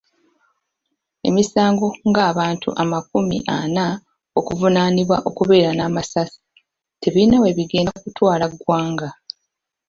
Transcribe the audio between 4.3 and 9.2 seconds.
okuvunaanibwa okubeera n'amasasi tebirina we bigenda kutwala ggwanga.